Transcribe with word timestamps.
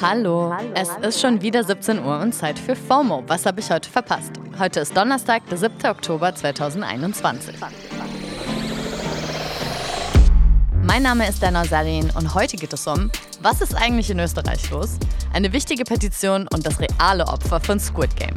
Hallo. 0.00 0.54
Es 0.74 0.90
ist 1.02 1.20
schon 1.20 1.40
wieder 1.40 1.64
17 1.64 2.04
Uhr 2.04 2.20
und 2.20 2.34
Zeit 2.34 2.58
für 2.58 2.76
FOMO. 2.76 3.24
Was 3.26 3.46
habe 3.46 3.60
ich 3.60 3.70
heute 3.70 3.88
verpasst? 3.88 4.32
Heute 4.58 4.80
ist 4.80 4.96
Donnerstag, 4.96 5.46
der 5.48 5.56
7. 5.56 5.74
Oktober 5.86 6.34
2021. 6.34 7.54
Mein 10.82 11.02
Name 11.02 11.28
ist 11.28 11.42
Dana 11.42 11.64
Salin 11.64 12.10
und 12.14 12.34
heute 12.34 12.56
geht 12.56 12.72
es 12.72 12.86
um, 12.86 13.10
was 13.40 13.60
ist 13.60 13.74
eigentlich 13.74 14.10
in 14.10 14.20
Österreich 14.20 14.70
los? 14.70 14.98
Eine 15.32 15.52
wichtige 15.52 15.84
Petition 15.84 16.46
und 16.52 16.66
das 16.66 16.78
reale 16.78 17.26
Opfer 17.26 17.60
von 17.60 17.80
Squid 17.80 18.14
Game. 18.16 18.36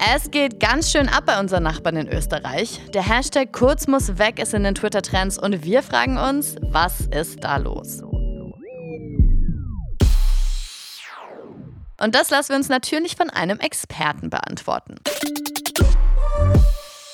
Es 0.00 0.30
geht 0.30 0.60
ganz 0.60 0.92
schön 0.92 1.08
ab 1.08 1.24
bei 1.26 1.40
unseren 1.40 1.64
Nachbarn 1.64 1.96
in 1.96 2.08
Österreich. 2.08 2.80
Der 2.94 3.02
Hashtag 3.02 3.52
Kurz 3.52 3.88
muss 3.88 4.16
weg 4.16 4.38
ist 4.38 4.54
in 4.54 4.62
den 4.62 4.76
Twitter-Trends 4.76 5.38
und 5.38 5.64
wir 5.64 5.82
fragen 5.82 6.18
uns, 6.18 6.54
was 6.62 7.00
ist 7.00 7.42
da 7.42 7.56
los? 7.56 8.00
Und 12.00 12.14
das 12.14 12.30
lassen 12.30 12.50
wir 12.50 12.56
uns 12.56 12.68
natürlich 12.68 13.16
von 13.16 13.28
einem 13.28 13.58
Experten 13.58 14.30
beantworten. 14.30 14.94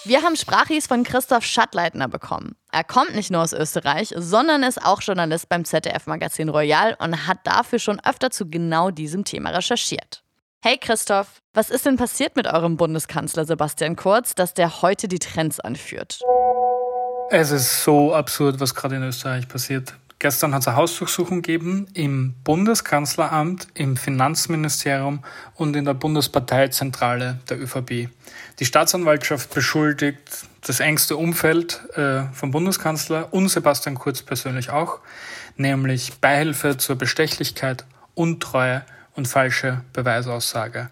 Wir 0.04 0.20
haben 0.20 0.36
Sprachis 0.36 0.86
von 0.86 1.04
Christoph 1.04 1.44
Schattleitner 1.44 2.08
bekommen. 2.08 2.54
Er 2.70 2.84
kommt 2.84 3.14
nicht 3.14 3.30
nur 3.30 3.40
aus 3.40 3.54
Österreich, 3.54 4.12
sondern 4.14 4.62
ist 4.62 4.84
auch 4.84 5.00
Journalist 5.00 5.48
beim 5.48 5.64
ZDF-Magazin 5.64 6.50
Royal 6.50 6.94
und 6.98 7.26
hat 7.26 7.38
dafür 7.44 7.78
schon 7.78 7.98
öfter 8.04 8.30
zu 8.30 8.50
genau 8.50 8.90
diesem 8.90 9.24
Thema 9.24 9.50
recherchiert. 9.50 10.22
Hey 10.62 10.76
Christoph, 10.76 11.40
was 11.54 11.70
ist 11.70 11.86
denn 11.86 11.96
passiert 11.96 12.34
mit 12.34 12.48
eurem 12.48 12.76
Bundeskanzler 12.76 13.44
Sebastian 13.44 13.94
Kurz, 13.94 14.34
dass 14.34 14.54
der 14.54 14.82
heute 14.82 15.06
die 15.06 15.20
Trends 15.20 15.60
anführt? 15.60 16.20
Es 17.30 17.52
ist 17.52 17.84
so 17.84 18.12
absurd, 18.12 18.58
was 18.58 18.74
gerade 18.74 18.96
in 18.96 19.04
Österreich 19.04 19.48
passiert. 19.48 19.94
Gestern 20.18 20.52
hat 20.52 20.62
es 20.62 20.68
eine 20.68 20.76
Hausdurchsuchung 20.76 21.42
gegeben 21.42 21.86
im 21.94 22.34
Bundeskanzleramt, 22.44 23.68
im 23.74 23.96
Finanzministerium 23.96 25.22
und 25.54 25.76
in 25.76 25.84
der 25.84 25.94
Bundesparteizentrale 25.94 27.38
der 27.48 27.60
ÖVP. 27.60 28.08
Die 28.58 28.64
Staatsanwaltschaft 28.64 29.54
beschuldigt 29.54 30.48
das 30.62 30.80
engste 30.80 31.16
Umfeld 31.16 31.82
äh, 31.96 32.22
vom 32.32 32.50
Bundeskanzler 32.50 33.32
und 33.32 33.48
Sebastian 33.48 33.96
Kurz 33.96 34.22
persönlich 34.22 34.70
auch, 34.70 35.00
nämlich 35.56 36.14
Beihilfe 36.20 36.78
zur 36.78 36.96
Bestechlichkeit, 36.96 37.84
Untreue 38.14 38.84
und 39.14 39.28
falsche 39.28 39.82
Beweisaussage. 39.92 40.90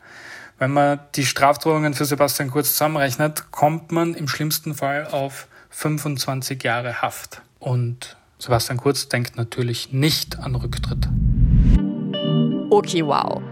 Wenn 0.62 0.70
man 0.70 1.00
die 1.16 1.26
Strafdrohungen 1.26 1.92
für 1.92 2.04
Sebastian 2.04 2.48
Kurz 2.48 2.74
zusammenrechnet, 2.74 3.50
kommt 3.50 3.90
man 3.90 4.14
im 4.14 4.28
schlimmsten 4.28 4.74
Fall 4.74 5.08
auf 5.08 5.48
25 5.70 6.62
Jahre 6.62 7.02
Haft. 7.02 7.42
Und 7.58 8.16
Sebastian 8.38 8.78
Kurz 8.78 9.08
denkt 9.08 9.36
natürlich 9.36 9.92
nicht 9.92 10.38
an 10.38 10.54
Rücktritt. 10.54 11.08
Okay, 12.70 13.04
wow. 13.04 13.42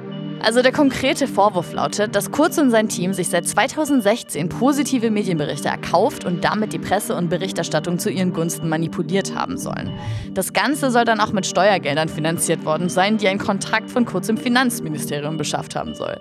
Also 0.43 0.63
der 0.63 0.73
konkrete 0.73 1.29
Vorwurf 1.29 1.73
lautet, 1.73 2.17
dass 2.17 2.31
Kurz 2.31 2.57
und 2.57 2.71
sein 2.71 2.89
Team 2.89 3.13
sich 3.13 3.29
seit 3.29 3.47
2016 3.47 4.49
positive 4.49 5.11
Medienberichte 5.11 5.69
erkauft 5.69 6.25
und 6.25 6.45
damit 6.45 6.73
die 6.73 6.79
Presse 6.79 7.15
und 7.15 7.29
Berichterstattung 7.29 7.99
zu 7.99 8.11
ihren 8.11 8.33
Gunsten 8.33 8.69
manipuliert 8.69 9.35
haben 9.35 9.59
sollen. 9.59 9.93
Das 10.33 10.53
Ganze 10.53 10.91
soll 10.91 11.05
dann 11.05 11.21
auch 11.21 11.33
mit 11.33 11.47
Steuergeldern 11.47 12.09
finanziert 12.09 12.65
worden 12.65 12.89
sein, 12.89 13.19
die 13.19 13.29
ein 13.29 13.39
Kontrakt 13.39 13.91
von 13.91 14.07
Kurz 14.07 14.29
im 14.29 14.39
Finanzministerium 14.39 15.37
beschafft 15.37 15.77
haben 15.77 15.95
soll. 15.95 16.19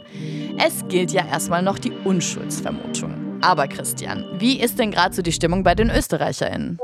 Es 0.58 0.85
gilt 0.90 1.12
ja 1.12 1.25
erstmal 1.25 1.63
noch 1.63 1.79
die 1.79 1.91
Unschuldsvermutung. 2.03 3.13
Aber 3.41 3.68
Christian, 3.68 4.25
wie 4.38 4.59
ist 4.59 4.79
denn 4.79 4.91
gerade 4.91 5.16
so 5.16 5.22
die 5.22 5.31
Stimmung 5.31 5.63
bei 5.63 5.75
den 5.75 5.90
ÖsterreicherInnen? 5.90 6.78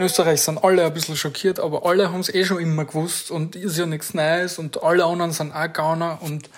In 0.00 0.06
Österreich 0.06 0.40
sind 0.40 0.64
alle 0.64 0.86
ein 0.86 0.94
bisschen 0.94 1.14
schockiert, 1.14 1.60
aber 1.60 1.84
alle 1.84 2.10
haben 2.10 2.20
es 2.20 2.32
eh 2.32 2.46
schon 2.46 2.58
immer 2.58 2.86
gewusst 2.86 3.30
und 3.30 3.54
ist 3.54 3.76
ja 3.76 3.84
nichts 3.84 4.14
Neues 4.14 4.58
und 4.58 4.82
alle 4.82 5.04
anderen 5.04 5.32
sind 5.32 5.52
auch 5.52 5.70
Gauner 5.70 6.20
und 6.22 6.48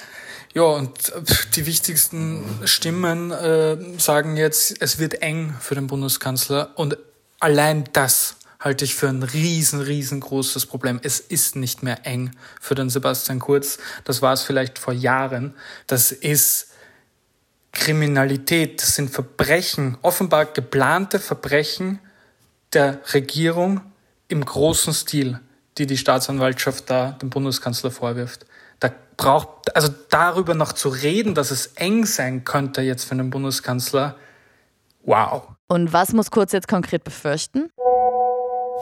ja, 0.54 0.62
und 0.62 1.12
die 1.56 1.66
wichtigsten 1.66 2.44
Stimmen 2.66 3.32
äh, 3.32 3.98
sagen 3.98 4.36
jetzt, 4.36 4.80
es 4.80 5.00
wird 5.00 5.22
eng 5.22 5.56
für 5.58 5.74
den 5.74 5.88
Bundeskanzler 5.88 6.70
und 6.76 6.96
allein 7.40 7.82
das 7.92 8.36
halte 8.60 8.84
ich 8.84 8.94
für 8.94 9.08
ein 9.08 9.24
riesen, 9.24 9.80
riesengroßes 9.80 10.66
Problem. 10.66 11.00
Es 11.02 11.18
ist 11.18 11.56
nicht 11.56 11.82
mehr 11.82 12.06
eng 12.06 12.30
für 12.60 12.76
den 12.76 12.90
Sebastian 12.90 13.40
Kurz. 13.40 13.78
Das 14.04 14.22
war 14.22 14.34
es 14.34 14.42
vielleicht 14.42 14.78
vor 14.78 14.94
Jahren. 14.94 15.56
Das 15.88 16.12
ist 16.12 16.68
Kriminalität, 17.72 18.80
das 18.80 18.94
sind 18.94 19.10
Verbrechen, 19.10 19.98
offenbar 20.02 20.44
geplante 20.44 21.18
Verbrechen, 21.18 21.98
der 22.74 23.00
Regierung 23.12 23.80
im 24.28 24.44
großen 24.44 24.92
Stil, 24.94 25.40
die 25.78 25.86
die 25.86 25.96
Staatsanwaltschaft 25.96 26.90
da 26.90 27.12
dem 27.12 27.30
Bundeskanzler 27.30 27.90
vorwirft. 27.90 28.46
Da 28.80 28.90
braucht, 29.16 29.74
also 29.76 29.88
darüber 30.10 30.54
noch 30.54 30.72
zu 30.72 30.88
reden, 30.88 31.34
dass 31.34 31.50
es 31.50 31.66
eng 31.76 32.06
sein 32.06 32.44
könnte 32.44 32.82
jetzt 32.82 33.04
für 33.04 33.14
den 33.14 33.30
Bundeskanzler, 33.30 34.16
wow. 35.04 35.48
Und 35.68 35.92
was 35.92 36.12
muss 36.12 36.30
Kurz 36.30 36.52
jetzt 36.52 36.68
konkret 36.68 37.04
befürchten? 37.04 37.70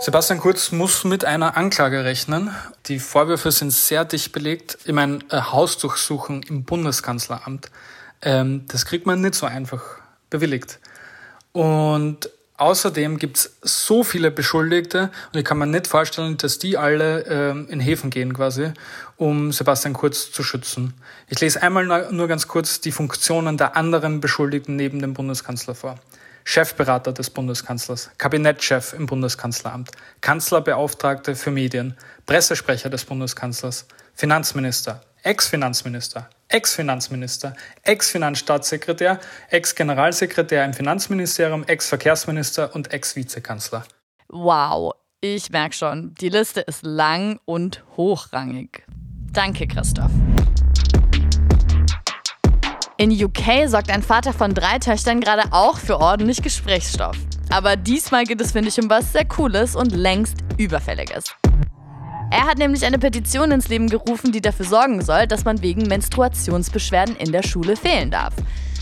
Sebastian 0.00 0.40
Kurz 0.40 0.72
muss 0.72 1.04
mit 1.04 1.26
einer 1.26 1.58
Anklage 1.58 2.04
rechnen. 2.04 2.50
Die 2.86 2.98
Vorwürfe 2.98 3.52
sind 3.52 3.70
sehr 3.70 4.06
dicht 4.06 4.32
belegt. 4.32 4.78
Ich 4.86 4.94
meine, 4.94 5.18
Hausdurchsuchung 5.30 6.42
im 6.44 6.64
Bundeskanzleramt, 6.64 7.70
ähm, 8.22 8.64
das 8.68 8.86
kriegt 8.86 9.04
man 9.04 9.20
nicht 9.20 9.34
so 9.34 9.44
einfach 9.44 9.82
bewilligt. 10.30 10.78
Und 11.52 12.30
Außerdem 12.60 13.16
gibt 13.16 13.38
es 13.38 13.56
so 13.62 14.04
viele 14.04 14.31
Beschuldigte 14.31 15.10
und 15.32 15.38
ich 15.38 15.47
kann 15.47 15.56
mir 15.56 15.66
nicht 15.66 15.87
vorstellen, 15.87 16.37
dass 16.37 16.59
die 16.59 16.76
alle 16.76 17.22
ähm, 17.22 17.66
in 17.71 17.81
Häfen 17.81 18.10
gehen 18.10 18.34
quasi, 18.34 18.72
um 19.16 19.50
Sebastian 19.50 19.94
Kurz 19.94 20.31
zu 20.31 20.43
schützen. 20.43 20.93
Ich 21.28 21.41
lese 21.41 21.62
einmal 21.62 22.12
nur 22.12 22.28
ganz 22.28 22.49
kurz 22.49 22.82
die 22.82 22.93
Funktionen 22.93 23.56
der 23.56 23.78
anderen 23.78 24.20
Beschuldigten 24.20 24.76
neben 24.76 25.00
dem 25.00 25.15
Bundeskanzler 25.15 25.75
vor. 25.75 25.99
Chefberater 26.44 27.15
des 27.15 27.31
Bundeskanzlers, 27.31 28.10
Kabinettschef 28.19 28.93
im 28.93 29.06
Bundeskanzleramt, 29.06 29.93
Kanzlerbeauftragte 30.20 31.37
für 31.37 31.50
Medien, 31.50 31.97
Pressesprecher 32.26 32.91
des 32.91 33.06
Bundeskanzlers, 33.06 33.87
Finanzminister, 34.15 35.00
Ex-Finanzminister, 35.22 36.28
Ex-Finanzminister, 36.50 37.55
Ex-Finanzstaatssekretär, 37.84 39.21
Ex-Generalsekretär 39.50 40.65
im 40.65 40.75
Finanzministerium, 40.75 41.65
Ex-Verkehrsminister 41.65 42.75
und 42.75 42.93
Ex-Vizekanzler. 42.93 43.84
Wow, 44.28 44.94
ich 45.21 45.50
merke 45.50 45.77
schon, 45.77 46.15
die 46.21 46.28
Liste 46.28 46.62
ist 46.62 46.83
lang 46.83 47.38
und 47.44 47.84
hochrangig. 47.97 48.84
Danke, 49.33 49.69
Christoph. 49.69 50.11
In 52.97 53.12
UK 53.12 53.69
sorgt 53.69 53.91
ein 53.91 54.03
Vater 54.03 54.32
von 54.32 54.53
drei 54.53 54.78
Töchtern 54.78 55.21
gerade 55.21 55.44
auch 55.53 55.78
für 55.78 56.00
ordentlich 56.00 56.43
Gesprächsstoff. 56.43 57.17
Aber 57.50 57.76
diesmal 57.76 58.25
geht 58.25 58.41
es, 58.41 58.53
finde 58.53 58.69
ich, 58.69 58.79
um 58.81 58.91
was 58.91 59.12
sehr 59.12 59.25
Cooles 59.25 59.76
und 59.76 59.93
längst 59.93 60.37
Überfälliges. 60.58 61.35
Er 62.31 62.47
hat 62.47 62.59
nämlich 62.59 62.85
eine 62.85 62.99
Petition 62.99 63.50
ins 63.50 63.69
Leben 63.69 63.88
gerufen, 63.88 64.31
die 64.31 64.41
dafür 64.41 64.65
sorgen 64.65 65.03
soll, 65.03 65.27
dass 65.27 65.44
man 65.44 65.62
wegen 65.62 65.88
Menstruationsbeschwerden 65.88 67.17
in 67.17 67.32
der 67.32 67.43
Schule 67.43 67.75
fehlen 67.75 68.11
darf. 68.11 68.35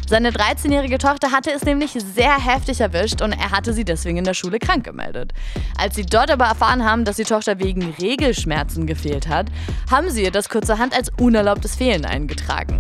Seine 0.07 0.31
13-jährige 0.31 0.99
Tochter 0.99 1.33
hatte 1.33 1.51
es 1.51 1.65
nämlich 1.65 1.93
sehr 1.93 2.39
heftig 2.39 2.81
erwischt 2.81 3.21
und 3.21 3.33
er 3.33 3.51
hatte 3.51 3.73
sie 3.73 3.85
deswegen 3.85 4.19
in 4.19 4.25
der 4.25 4.35
Schule 4.35 4.59
krank 4.59 4.85
gemeldet. 4.85 5.33
Als 5.79 5.97
sie 5.97 6.07
dort 6.07 6.31
aber 6.31 6.47
erfahren 6.47 6.85
haben, 6.85 7.05
dass 7.05 7.17
die 7.17 7.25
Tochter 7.25 7.59
wegen 7.59 7.95
Regelschmerzen 8.01 8.87
gefehlt 8.87 9.29
hat, 9.29 9.49
haben 9.91 10.09
sie 10.11 10.25
ihr 10.25 10.31
das 10.31 10.49
kurzerhand 10.49 10.95
als 10.95 11.11
unerlaubtes 11.19 11.77
Fehlen 11.77 12.07
eingetragen. 12.07 12.79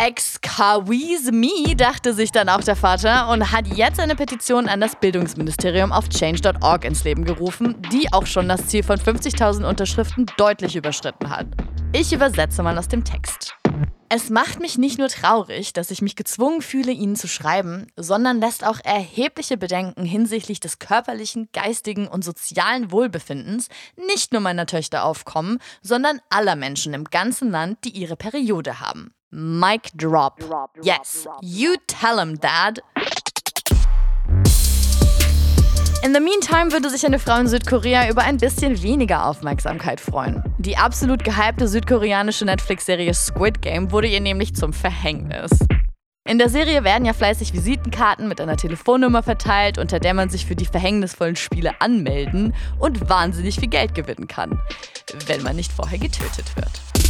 Excuse 0.00 1.32
me, 1.32 1.74
dachte 1.74 2.14
sich 2.14 2.30
dann 2.30 2.48
auch 2.48 2.62
der 2.62 2.76
Vater 2.76 3.28
und 3.30 3.50
hat 3.50 3.66
jetzt 3.66 3.98
eine 3.98 4.14
Petition 4.14 4.68
an 4.68 4.80
das 4.80 4.94
Bildungsministerium 4.94 5.90
auf 5.90 6.08
change.org 6.08 6.84
ins 6.84 7.02
Leben 7.02 7.24
gerufen, 7.24 7.74
die 7.90 8.12
auch 8.12 8.24
schon 8.24 8.48
das 8.48 8.68
Ziel 8.68 8.84
von 8.84 9.00
50.000 9.00 9.68
Unterschriften 9.68 10.26
deutlich 10.36 10.76
überschritten 10.76 11.28
hat. 11.30 11.48
Ich 11.92 12.12
übersetze 12.12 12.62
mal 12.62 12.78
aus 12.78 12.86
dem 12.86 13.02
Text. 13.02 13.56
Es 14.08 14.30
macht 14.30 14.60
mich 14.60 14.78
nicht 14.78 15.00
nur 15.00 15.08
traurig, 15.08 15.72
dass 15.72 15.90
ich 15.90 16.00
mich 16.00 16.14
gezwungen 16.14 16.62
fühle, 16.62 16.92
Ihnen 16.92 17.16
zu 17.16 17.26
schreiben, 17.26 17.88
sondern 17.96 18.38
lässt 18.38 18.64
auch 18.64 18.78
erhebliche 18.84 19.56
Bedenken 19.56 20.04
hinsichtlich 20.04 20.60
des 20.60 20.78
körperlichen, 20.78 21.48
geistigen 21.52 22.06
und 22.06 22.22
sozialen 22.22 22.92
Wohlbefindens 22.92 23.68
nicht 23.96 24.32
nur 24.32 24.42
meiner 24.42 24.66
Töchter 24.66 25.02
aufkommen, 25.02 25.58
sondern 25.82 26.20
aller 26.30 26.54
Menschen 26.54 26.94
im 26.94 27.04
ganzen 27.04 27.50
Land, 27.50 27.84
die 27.84 27.90
ihre 27.90 28.16
Periode 28.16 28.78
haben. 28.80 29.12
Mic 29.30 29.90
drop. 29.94 30.40
Yes, 30.82 31.26
you 31.42 31.76
tell 31.86 32.18
him, 32.18 32.38
Dad. 32.40 32.80
In 36.02 36.14
the 36.14 36.20
meantime 36.20 36.72
würde 36.72 36.88
sich 36.88 37.04
eine 37.04 37.18
Frau 37.18 37.38
in 37.38 37.46
Südkorea 37.46 38.08
über 38.08 38.22
ein 38.22 38.38
bisschen 38.38 38.82
weniger 38.82 39.26
Aufmerksamkeit 39.26 40.00
freuen. 40.00 40.42
Die 40.56 40.78
absolut 40.78 41.24
gehypte 41.24 41.68
südkoreanische 41.68 42.46
Netflix-Serie 42.46 43.12
Squid 43.12 43.60
Game 43.60 43.92
wurde 43.92 44.08
ihr 44.08 44.20
nämlich 44.20 44.54
zum 44.54 44.72
Verhängnis. 44.72 45.50
In 46.26 46.38
der 46.38 46.48
Serie 46.48 46.82
werden 46.84 47.04
ja 47.04 47.12
fleißig 47.12 47.52
Visitenkarten 47.52 48.28
mit 48.28 48.40
einer 48.40 48.56
Telefonnummer 48.56 49.22
verteilt, 49.22 49.76
unter 49.76 50.00
der 50.00 50.14
man 50.14 50.30
sich 50.30 50.46
für 50.46 50.56
die 50.56 50.66
verhängnisvollen 50.66 51.36
Spiele 51.36 51.78
anmelden 51.82 52.54
und 52.78 53.10
wahnsinnig 53.10 53.56
viel 53.60 53.68
Geld 53.68 53.94
gewinnen 53.94 54.26
kann, 54.26 54.58
wenn 55.26 55.42
man 55.42 55.56
nicht 55.56 55.72
vorher 55.72 55.98
getötet 55.98 56.56
wird. 56.56 57.07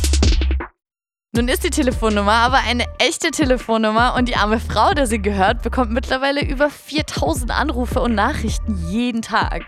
Nun 1.38 1.46
ist 1.46 1.62
die 1.62 1.70
Telefonnummer 1.70 2.32
aber 2.32 2.56
eine 2.66 2.84
echte 2.98 3.30
Telefonnummer 3.30 4.16
und 4.16 4.28
die 4.28 4.34
arme 4.34 4.58
Frau, 4.58 4.92
der 4.92 5.06
sie 5.06 5.22
gehört, 5.22 5.62
bekommt 5.62 5.92
mittlerweile 5.92 6.44
über 6.44 6.68
4000 6.68 7.52
Anrufe 7.52 8.00
und 8.00 8.16
Nachrichten 8.16 8.76
jeden 8.90 9.22
Tag. 9.22 9.62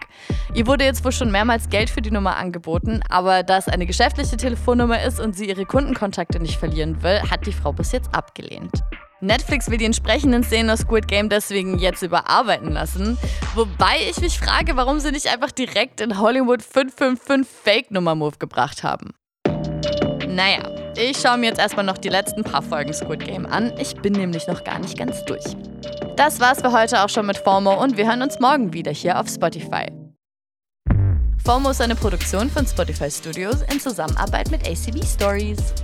Ihr 0.53 0.67
wurde 0.67 0.85
jetzt 0.85 1.05
wohl 1.05 1.13
schon 1.13 1.31
mehrmals 1.31 1.69
Geld 1.69 1.89
für 1.89 2.03
die 2.03 2.11
Nummer 2.11 2.37
angeboten, 2.39 3.05
aber 3.09 3.45
da 3.45 3.57
es 3.57 3.69
eine 3.69 3.87
geschäftliche 3.87 4.37
Telefonnummer 4.37 5.01
ist 5.01 5.21
und 5.21 5.37
sie 5.37 5.49
ihre 5.49 5.65
Kundenkontakte 5.65 6.41
nicht 6.41 6.59
verlieren 6.59 7.05
will, 7.05 7.23
hat 7.31 7.47
die 7.47 7.53
Frau 7.53 7.73
bis 7.73 7.93
jetzt 7.93 8.13
abgelehnt. 8.13 8.83
Netflix 9.21 9.71
will 9.71 9.79
die 9.79 9.85
entsprechenden 9.85 10.43
Szenen 10.43 10.71
aus 10.71 10.81
Squid 10.81 11.07
Game 11.07 11.29
deswegen 11.29 11.79
jetzt 11.79 12.03
überarbeiten 12.03 12.73
lassen. 12.73 13.17
Wobei 13.55 13.95
ich 14.11 14.21
mich 14.21 14.41
frage, 14.41 14.75
warum 14.75 14.99
sie 14.99 15.13
nicht 15.13 15.33
einfach 15.33 15.53
direkt 15.53 16.01
in 16.01 16.19
Hollywood 16.19 16.65
555 16.65 17.47
Fake-Nummer-Move 17.63 18.39
gebracht 18.41 18.83
haben. 18.83 19.15
Naja, 20.41 20.63
ich 20.97 21.19
schaue 21.19 21.37
mir 21.37 21.49
jetzt 21.49 21.61
erstmal 21.61 21.85
noch 21.85 21.99
die 21.99 22.09
letzten 22.09 22.43
paar 22.43 22.63
Folgen 22.63 22.95
Squid 22.95 23.27
Game 23.27 23.45
an. 23.45 23.75
Ich 23.79 23.95
bin 23.97 24.15
nämlich 24.15 24.47
noch 24.47 24.65
gar 24.65 24.79
nicht 24.79 24.97
ganz 24.97 25.23
durch. 25.27 25.45
Das 26.17 26.41
war's 26.41 26.63
für 26.63 26.73
heute 26.73 27.05
auch 27.05 27.11
schon 27.11 27.27
mit 27.27 27.37
FOMO 27.37 27.75
und 27.83 27.99
wir 27.99 28.07
hören 28.07 28.23
uns 28.23 28.41
morgen 28.41 28.73
wieder 28.73 28.91
hier 28.91 29.21
auf 29.21 29.29
Spotify. 29.29 29.93
FOMO 31.45 31.69
ist 31.69 31.83
eine 31.83 31.95
Produktion 31.95 32.49
von 32.49 32.67
Spotify 32.67 33.11
Studios 33.11 33.61
in 33.71 33.81
Zusammenarbeit 33.81 34.51
mit 34.51 34.67
ACB 34.67 35.05
Stories. 35.05 35.75